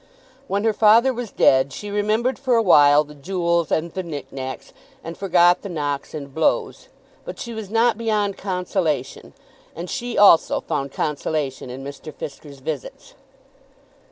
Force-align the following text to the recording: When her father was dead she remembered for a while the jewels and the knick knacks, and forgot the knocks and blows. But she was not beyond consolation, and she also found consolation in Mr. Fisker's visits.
When 0.47 0.63
her 0.63 0.73
father 0.73 1.13
was 1.13 1.29
dead 1.29 1.71
she 1.71 1.91
remembered 1.91 2.39
for 2.39 2.55
a 2.55 2.61
while 2.63 3.03
the 3.03 3.13
jewels 3.13 3.71
and 3.71 3.93
the 3.93 4.01
knick 4.01 4.33
knacks, 4.33 4.73
and 5.03 5.15
forgot 5.15 5.61
the 5.61 5.69
knocks 5.69 6.15
and 6.15 6.33
blows. 6.33 6.87
But 7.23 7.37
she 7.37 7.53
was 7.53 7.69
not 7.69 7.99
beyond 7.99 8.35
consolation, 8.35 9.33
and 9.75 9.91
she 9.91 10.17
also 10.17 10.59
found 10.59 10.91
consolation 10.91 11.69
in 11.69 11.83
Mr. 11.83 12.11
Fisker's 12.11 12.61
visits. 12.61 13.13